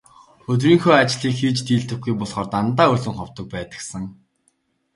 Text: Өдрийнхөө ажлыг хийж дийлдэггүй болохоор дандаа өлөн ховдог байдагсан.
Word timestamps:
Өдрийнхөө 0.51 0.93
ажлыг 1.01 1.33
хийж 1.39 1.57
дийлдэггүй 1.67 2.13
болохоор 2.17 2.47
дандаа 2.53 2.87
өлөн 2.95 3.15
ховдог 3.17 3.45
байдагсан. 3.55 4.03